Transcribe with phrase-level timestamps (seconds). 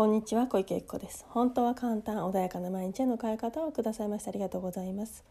[0.00, 1.26] こんにちは小池由紀子です。
[1.28, 5.22] 本当は簡単穏やかな毎日への変え方をくださいましてありがとうございます。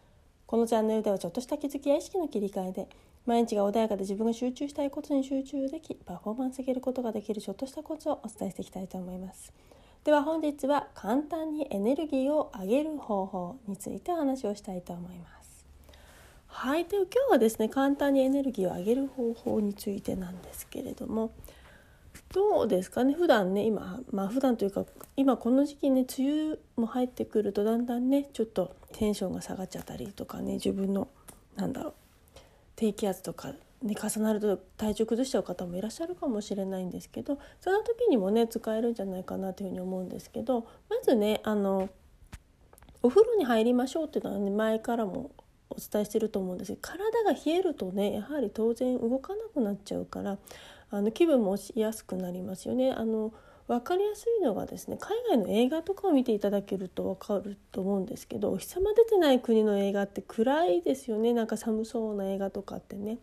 [0.46, 2.88] このチャンネルではちょっとした気づきや意識の切り替えで
[3.26, 9.52] 毎日が穏やかで自分が集中したいことに集中できパフォーマンス上げることができるちょっとしたコツをお伝えしていきたいと思います。
[10.04, 15.65] では本日は簡単にエネルギーを上げる方法についてお話をしたいと思います。
[16.46, 21.32] はいでは今日はですね簡単にエネルギーを上げる方法についてなんですけれども
[22.33, 23.14] どうですかね？
[23.14, 24.86] 普段ね今まあ普段というか
[25.18, 31.07] 今この時期ね梅雨も入ってくるとだんだんねちょっとテンションが下がっちゃったりとかね自分の
[31.55, 31.93] なんだろう
[32.75, 41.89] 低気圧とかに重なると体調崩しちゃう方もいらっしゃるかもしれないんですけどその時にもね使えるんじゃないかなというふうに思うんですけどまずねあの
[43.02, 45.31] お風呂に入りましょうっていうのはね前からも
[45.69, 50.38] お伝えしてると思うんですけど体が冷えるとねやはり当然動かなくなっちゃうから
[50.92, 52.91] あの気分も落ちやすくなりますよね。
[52.91, 53.33] あの
[53.67, 63.19] 分かりやすいのがですね海外の映画とかを見ていただけると分かると思うんですけどお日様出てない国の映画って暗いですよねなんか寒そうな映画とかってね。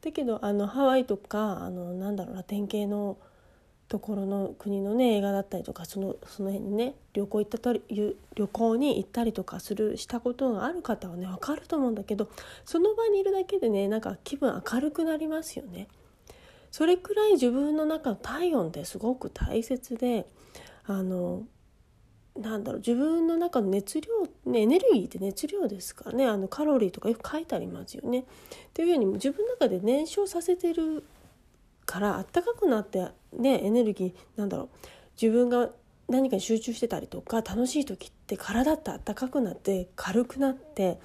[0.00, 3.18] だけどあのハワイとかあのなんだろうラテン系の
[3.88, 7.82] ところの国のね映画だったりとかそのその辺にね旅行行ったり
[8.34, 12.28] 旅行に行ったりとかするしたことがある方はね分かると思うんだけど
[12.64, 15.88] その場にいるだけでねなんか気分明るくなりますよね。
[16.70, 20.26] それくらい自分の中の体温ってすごく大切で
[20.84, 21.44] あの
[22.36, 24.08] なんだろう自分の中の熱量、
[24.50, 28.20] ね、エネルギーって熱量ですからねあのカロリーとかよく書いてありますよね。
[28.20, 28.24] っ
[28.72, 31.04] ていうように自分の中で燃焼させてる
[31.84, 34.68] からあったかくなってねエネルギーなんだろう
[35.20, 35.70] 自分が
[36.08, 41.00] 何かに集中してたりとか楽しい時って体ってあったかくなって軽くなって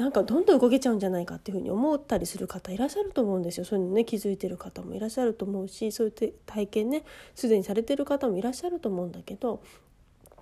[0.00, 9.62] なんかどんどん動けちゃうんじゃないかっていうふうに思ったりする方いらっしゃると思うんですよそういうのね気づいてる方もいらっしゃると思うしそういう体験ねすでにされてる方もいらっしゃると思うんだけど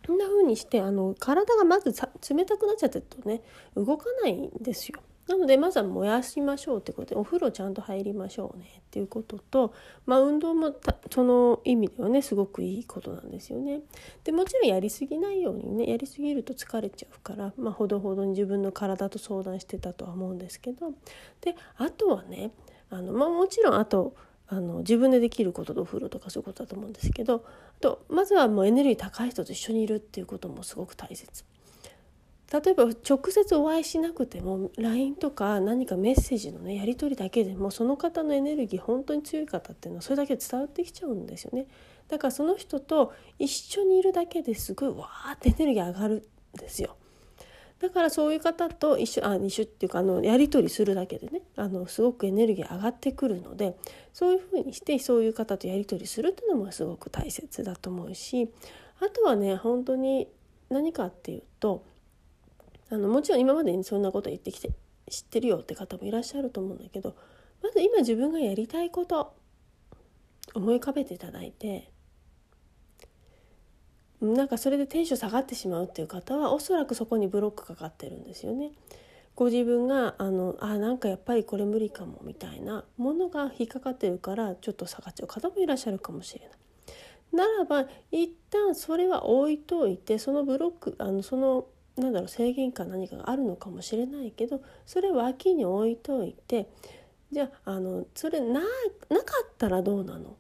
[0.07, 3.43] そんな風にしてあの体がまず冷たくなっちゃってるとね
[3.75, 5.01] 動かないんですよ。
[5.29, 9.75] なのでまずは燃やしましょうってことでお風呂ちゃんと入りましょうねっていうことと、
[10.07, 10.75] まあ、運動も
[11.11, 13.81] その意味ではねすごくいいことなんですよね。
[14.25, 20.93] でもちろんやりすぎないようにねやりすぎると疲れちゃうから、まあ、ほどほどに自分の体と相談してたとは思うんですけど
[21.43, 22.51] であとはね
[22.89, 24.17] あの、まあ、もちろんあと
[24.49, 31.45] あの自分でできることとお風呂とかそういうことだと思うんですけどあとまずはもうエネルギー高い人と一緒にいるっていうこともすごく大切。
[32.51, 41.67] 例えば直接お会いしなくても LINE とか何かメッセージのねやり取りだけでもその方のエネルギー本当に強い方っていうのはそれだけ伝わってきちゃうんですよね。
[42.09, 46.97] だからその人と一緒にいるだけですごいわーってエネルギー上がるんですよ。
[47.81, 53.77] だからそういう方と一緒あ一緒っていうかあのやり取りするだけでねあのすごくエネルギー上がってくるので
[54.13, 58.51] そういうふうにしてそういう方とやり取りするっていうのもすごく大切だと思うし
[59.01, 60.29] あとはね本当に
[60.71, 61.85] 何かっていうと
[62.91, 64.71] あのもちろん今までにそんなこと言ってきて
[65.11, 67.15] 知ってるよって方もいらっしゃると思うんだけど
[67.63, 69.35] まず今自分がやりたいこと
[70.55, 71.91] 思い浮かべていただいて
[74.21, 78.73] なんかそれでテンション下がってしまうっていう方はおそらくそこにブロックかかってるんですよね。
[79.37, 86.59] ご自分があのあなんかやっぱりこれ無理かもみたいなものが引っかかってるからちょっと下がっちゃう方もいらっしゃるかもしれない。
[87.31, 91.67] ならば一旦それは置いといてそのブロックあのその
[92.01, 96.69] なんだろう制限か何かがあるのかもしれないけどそれ脇に置いといて
[97.31, 98.65] じゃああのそれななか
[99.45, 100.37] ったらどうなの、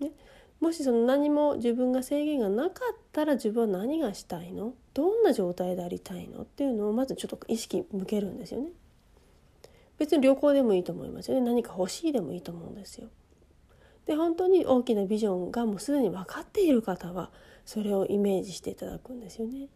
[0.00, 0.12] ね、
[0.60, 4.74] もしその何も自分が制限がなかったら自分は何がしたいの？
[4.94, 6.42] どんな状態でありたいの？
[6.42, 8.70] っていうのをまずちょっと意識向けるんですよね。
[9.98, 13.08] 別に旅行でもいいと思いますよね何か欲しいでもいいと思うんですよ。
[14.06, 17.30] で本当に大きなビジョンがもうすでに分かっている方は
[17.64, 19.68] それをイメージしていただくんですよね。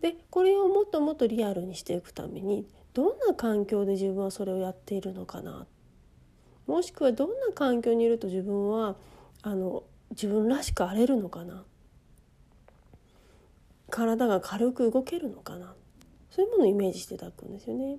[0.00, 5.66] でこれをもっともっとリアルにしていくためにどんな環境で自分はそれをやっているのかな？
[6.66, 8.96] もしくはどんな環境にいると自分は
[9.42, 11.64] あの自分らしく荒れるのかな？
[13.90, 15.74] 体が軽く動けるのかな？
[16.30, 17.98] そういうものをイメージしていただくんですよね。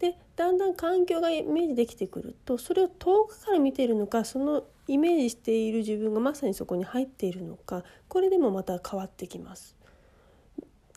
[0.00, 9.76] でだんだん環境がイメージできてくるとそれを遠くから見ているのかそのイメージしている自分がまさにそこに入っているのかこれでもまた変わってきます。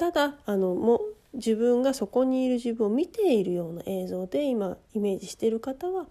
[0.04, 1.00] ただあのも
[1.34, 6.08] 自分がそこにいる自分を見ているような映像で今イメージしている方は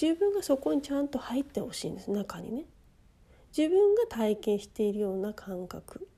[0.00, 2.64] 自分がそこにちゃんと入ってほしいんです中にね。
[3.54, 6.08] 自分が体験しているような感覚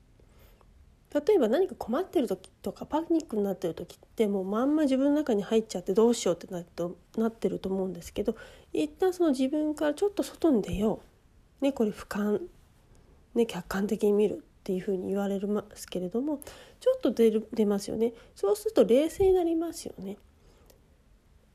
[1.13, 8.37] 例えば何か困ってる時とかパニックになってる時ってもうまんま自分の中に入っちゃってどうしようってなとなってると思うんですけど
[8.71, 11.01] 一旦その自分からちょっと外に出よ
[11.61, 11.63] う。
[11.65, 12.39] ねこれ俯瞰
[13.35, 16.41] ね、客観的に見るっていうふうに言われますけれども
[16.81, 20.17] ちょっと出る出ますよねそうすると冷静になりますよね。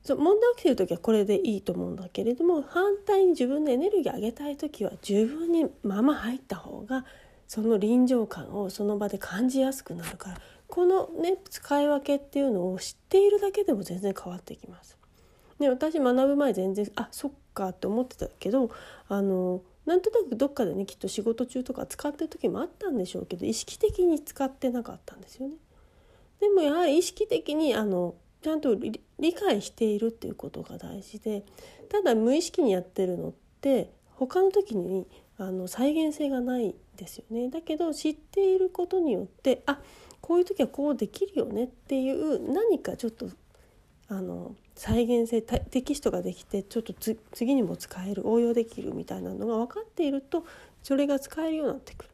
[0.01, 7.05] そう問題起きてる時はこれでいいと思うんだけれども反対に自分でエネルギー上げたい時は十分にまま入った方が
[7.47, 14.97] その臨場感をその場で感じやすくなるからこのね使い分けっていうのを知っているだけでも全然変わってきます。
[15.59, 18.71] で私学ぶ前全然あそっかって思ってたけど
[19.07, 25.55] あのなんとなくどっかでねきっと仕事中とか使ってる時もあったんでしょうけど意識的に使ってなかったんですよね。
[26.39, 31.45] でもやはり意識的にあのちゃんと理解しているっていうことが大事で
[31.89, 35.07] ただ無意識にやってるのって他の時に
[35.37, 37.49] あの再現性がないですよね。
[37.49, 39.79] だけど知っていることによってあ
[40.21, 43.29] こういう時はこうできるよねっていう何かちょっと
[44.07, 46.93] あの再現性テキストができてちょっと
[47.31, 50.45] 次にも使える応用できるみたいなのが分かっていると
[50.81, 52.09] それが使えるようになってくる。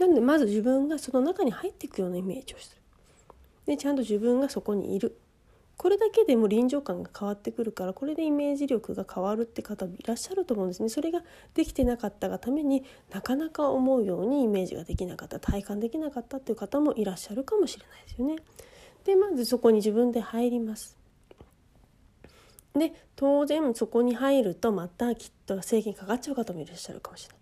[0.00, 2.80] なのでまず自分がその中に入っていくようなイメージをする。
[3.66, 5.18] でちゃんと自分がそこにいる
[5.80, 11.22] これだけでも臨場感が変わってくるからこれでイメージ力が変わるって方いらっしゃると思うんですねそれが
[11.54, 18.36] できてなかったがためになかなか思うようにイメージができなかった体感できなかったっていう方もいらっしゃるかもしれないですよね。
[19.06, 20.99] でまずそこに自分で入ります。
[22.74, 27.40] で当然そこに入るとまたきっと制限かかっちゃう方もいらっしゃるかもしれない。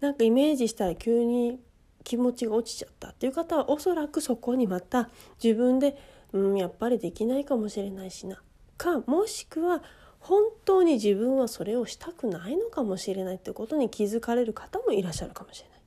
[0.00, 1.58] なんかイメージしたら急に
[2.04, 5.10] 気持ちが落ちちゃったっていう方はおそらくそこにまた
[5.42, 5.98] 自分で、
[6.32, 8.40] うん、やっぱりできないかもしれないしな
[8.76, 9.82] かもしくは
[10.20, 15.78] 本当に自分はそれをしたくないのかもしれないってことに気づかれる方もいらっしゃるかもしれない。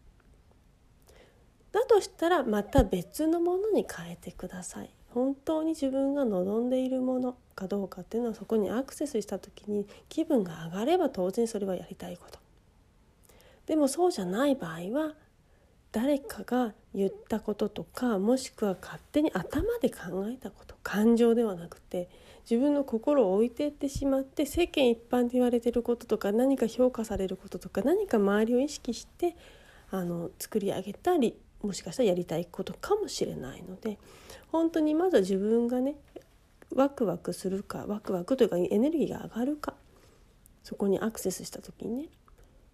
[1.72, 4.90] だとしたらまた別のものに変えてください。
[5.14, 12.40] 本当に自分が望んでいるものかどうかっていうのはそこにアクセスした時に気分が上がれば当然それはやりたいこと。
[13.66, 15.14] でもそうじゃない場合は
[15.92, 22.10] 誰かが言ったこととかもしくは勝手に頭で考えたこと感情ではなくて
[22.50, 29.36] 自分の心を置いていってしまって世間一般で言われてることとか何か評価されることとか何か周りを意識して
[29.92, 33.98] あの作り上げたりもしかしたらやりたいことかもしれないので
[34.52, 35.96] 本当にまずは自分がね
[36.74, 39.74] ワクワクするかワクワクというかエネルギーが上がるか
[40.64, 42.08] そこにアクセスした時にねっ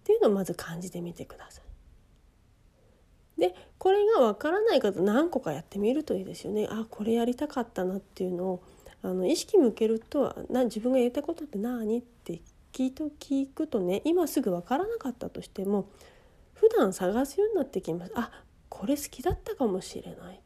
[0.04, 3.40] ていうのをまず感じてみてください。
[3.40, 6.66] でこれがわからない方何個かやってみるといいですよね。
[6.70, 8.62] あこれやりたかったなっていうのを
[9.02, 12.40] あの意識向けるとな自分がやりたいことって何って
[12.72, 15.88] 聞いと聞くとね今すぐ分からなかったとしても
[16.54, 18.12] 普段探すようになってきます。
[18.16, 18.30] あ
[18.78, 20.38] これ好きだったかもしれないっ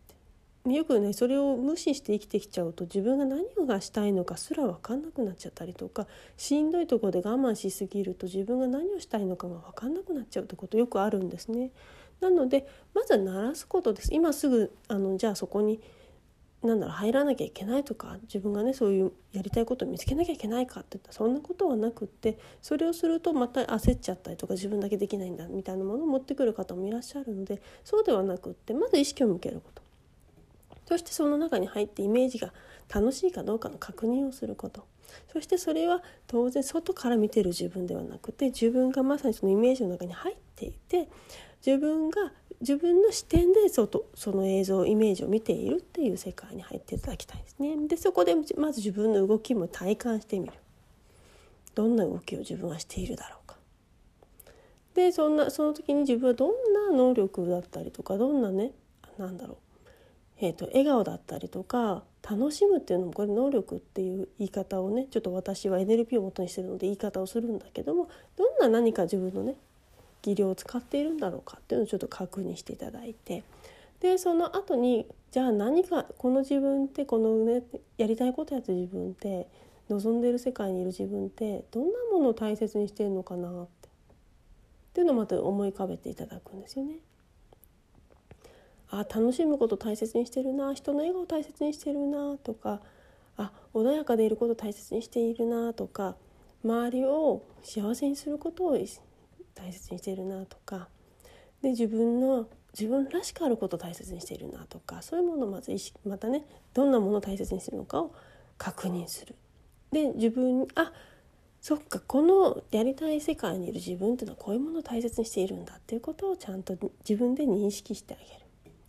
[0.64, 6.06] てよくねそれを無視して生きてきちゃうと自分が何がしたいのかすら分かんなくなっちゃったりとか
[6.38, 11.72] しんどいとこで我慢しすぎると自分が何をしたいのかが分かんなくなっちゃうってことよくあるんですね。
[12.20, 15.80] なのでまずは鳴らすことです今すぐあのじゃあそこに
[16.62, 29.82] なんだろう入らなきゃいけないとか自分がねそういうやりたいことを見つけなきゃいけないかっていったらそんなことはなくってそれをするとまた焦っちゃったりとか自分だけできないんだみたいなものを持ってくる方もいらっしゃるのでそうではなくってまず意識を向けること。
[30.86, 32.52] そしてその中に入ってイメージが
[32.92, 34.84] 楽しいかどうかの確認をすること。
[35.32, 41.08] そしてそれは当然外から見てる自分ではなくて自分がまさにそのイメージの中に入っていて
[41.64, 47.76] 自分が自分の視点で外その映像イメージを見ているっていう世界に入っていただきたいですね。
[47.88, 50.52] でそこでまず自分の動きも体感してみる。
[51.74, 53.56] どんな動きを自分はしているだろうか。
[54.94, 58.72] でそんなその時に自分はどんな能力だったりとかどんなね
[59.18, 59.56] なんだろう、
[60.42, 69.54] えーと、笑顔だったりとか楽しむっていうのもこれ能力っていう言い方をねちょっと私は NLP を元にしてるので言い方をするんだけどもどんな何か自分のね
[70.20, 73.44] 技量を使っているんだろうかっていうのをちょっと確認していただいて
[74.00, 77.62] でその後にじゃあ何かこの自分ってこのね
[77.96, 79.46] やりたいことやって自分って
[79.90, 86.96] 望んでいる世界にいる自分ってどんなものを大切にしてるのかなってっていうのをまた思い浮かべていただくんですよね。
[88.92, 92.80] あ楽しむこと大切にしてるな人の笑顔大切にしてるなとか
[93.38, 96.14] あ穏やかでいること大切にしているなとか
[96.62, 98.72] 周りを幸せにすることを
[99.54, 100.88] 大切にしているなとか
[101.62, 102.46] で自分の
[102.78, 106.44] 自分らしくあることを大切にしているなとかそういうものをまず意識またね
[106.74, 108.14] どんなものを大切にしているのかを
[108.58, 109.34] 確認する。
[109.90, 110.92] で自分あ
[111.62, 116.76] そっかこのやりたい世界にいる自分っていうのはこういうものを大切にしているんだっていうことをちゃんと
[117.08, 118.41] 自分で認識してあげる。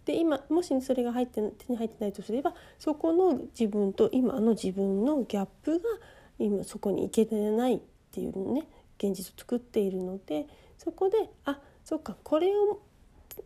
[0.06, 5.86] で今もしそれが入って手に入ってないとすればそこの自分と今の自分のギャップが
[6.40, 7.80] 今そこに行けてないっ
[8.12, 8.68] ていうね
[8.98, 10.46] 現実を作っているので
[10.78, 12.82] そこであそっかこれを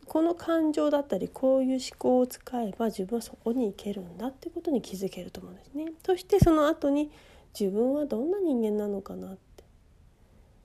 [0.05, 5.93] この感情だったりこういう思考を使えば自分はそこに行けるんだってことに気づけると思うんですね。
[6.05, 7.09] そしてその後に
[7.57, 9.63] 自分はどんな人間なのかなって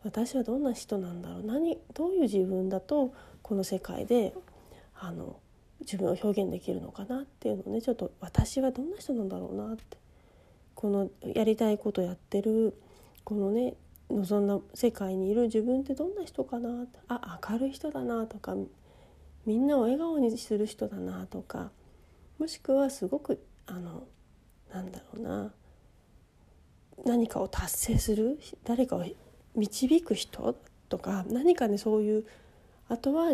[0.03, 4.35] 私はどんな人なんだろう何どういう自分だとこの世界で
[4.99, 5.37] あの
[5.83, 9.99] 自分を表現できるのかなっていうのをねちょっと私はどんな人なんだろうなって。
[10.75, 12.75] このやりたいことやってる
[13.25, 13.75] このね
[14.11, 18.57] 望んだ世界にいる自分ってどんな人かなあ明るい人だなとか
[19.47, 21.71] みんなを笑顔にする人だなとか。
[22.43, 24.03] もしくはすごくあの
[24.75, 25.53] なんだろうな。
[27.05, 29.05] 何かを達成する誰かを
[29.55, 30.57] 導く人
[30.89, 32.25] とか何かねそういう
[32.89, 33.33] あとは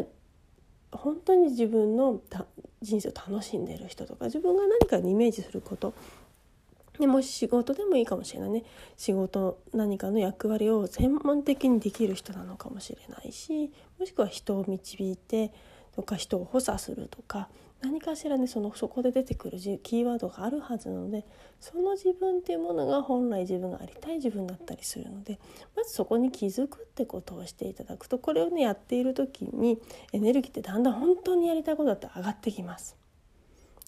[0.93, 2.21] 本当に自分の
[2.83, 5.95] 人生を楽しんでる人とか自分が何かにイメージすること。
[6.99, 8.65] でもし仕事でもいいかもしれないね。
[8.97, 15.53] 仕事何かの役割を専門的にできる人なのかもしれないしもしくは人を導いて
[15.95, 17.49] とか人を補佐するとか
[17.81, 21.25] 何かしらねそのそこで出てくるキーワードがあるはずなので
[21.61, 25.39] その自分っていうものが本来自分がありたい自分だったりするので
[25.77, 29.81] まずそこに気づくってことをしていただくとこれをねやっている時に
[30.13, 32.97] エネルギーってだんだん本当にやりたいことだって上がってきます。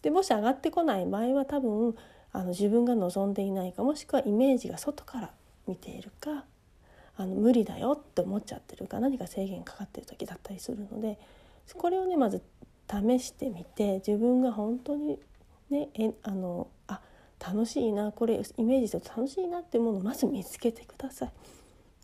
[0.03, 1.95] でもし上がってこない場合は多分
[2.33, 5.31] あの自分が望んでいないかもしくはイメージが外から
[5.67, 6.45] 見ているか
[7.17, 11.19] あの無理だよって思っちゃってるか何か制限かかってる時だったりするので
[11.77, 12.41] これをねまず
[12.91, 15.19] 試してみて自分が本当に
[15.71, 17.01] ねえあのあ
[17.39, 21.33] 楽しいなこれイメージすると楽しいなっていうものをまず見つけてください。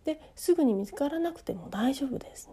[0.04, 2.48] ですぐに見つからなくても大丈夫です。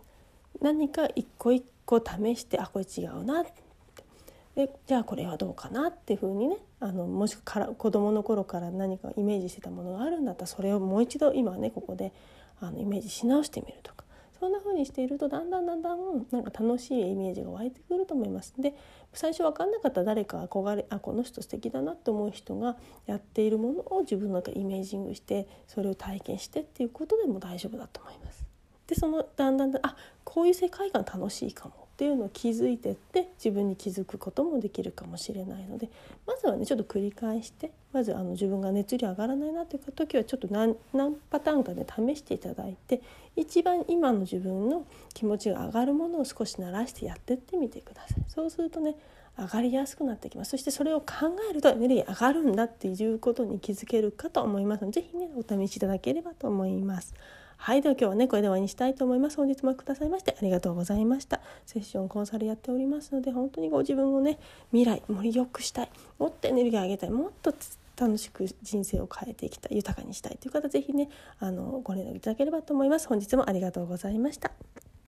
[0.60, 3.44] 何か一個一個試してあこれ違うな
[4.56, 12.14] でじゃあこれはどうかなっていうふうにねあのもしから子どもの頃から何かイメージしてたものがあるんだったらそれをもう一度今ねここで
[12.60, 14.03] あのイメージし直してみるとか
[14.44, 18.54] そんな風にしているとだんだんだんだんなんか楽しいイメージが湧いてくると思います。
[18.60, 18.76] で
[19.14, 28.46] 最初分かんなかった誰か憧れあこの人素敵だなって思う人がやっているものを自分の中イメージングしてそれを体験してっていうことでも大丈夫だと思います。
[28.88, 29.96] でそのだんだんだあ
[30.26, 35.90] こういう世界観楽しいかもっていうのを気づいてって自分に気づくこともできるかもしれないので
[36.28, 43.02] まずはねちょっと繰り返してまずあの自分が熱量上がらないなという時はちょっと何何パターンかで試していただいて
[43.36, 48.24] 一番今の自分の気持ちが上がるものを少し慣らしてやってってみてください。
[48.28, 48.96] そうするとね
[49.38, 57.14] 上がりやすくなってきますそしてそれを考えるとエネルギー上がるんだっていうことに気づけるかと思いますので是非ねお試しいただければと思います。
[57.58, 64.38] はいでは今日はねこれで終わりにしたいと思います本日もくださいましてありがとうございましたセッションコンサルやっておりますので本当にご自分をね
[64.74, 67.54] 未来もりよくしたいもっとエネルギー上げたいもっと
[67.96, 71.10] 楽しく人生を変えていきたい豊かにしたいという方是非ね
[71.40, 73.08] あのご連絡いただければと思います。
[73.08, 74.52] 本日もありがとうございました。